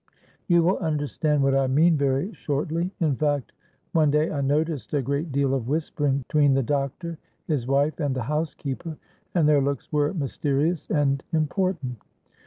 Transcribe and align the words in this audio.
You 0.47 0.63
will 0.63 0.79
understand 0.79 1.43
what 1.43 1.53
I 1.53 1.67
mean 1.67 1.95
very 1.95 2.33
shortly. 2.33 2.89
In 3.01 3.15
fact 3.15 3.51
one 3.91 4.09
day 4.09 4.31
I 4.31 4.41
noticed 4.41 4.95
a 4.95 5.01
great 5.03 5.31
deal 5.31 5.53
of 5.53 5.67
whispering 5.67 6.25
between 6.27 6.55
the 6.55 6.63
doctor, 6.63 7.19
his 7.45 7.67
wife, 7.67 7.99
and 7.99 8.15
the 8.15 8.23
housekeeper; 8.23 8.97
and 9.35 9.47
their 9.47 9.61
looks 9.61 9.93
were 9.93 10.11
mysterious 10.15 10.89
and 10.89 11.21
important. 11.33 11.99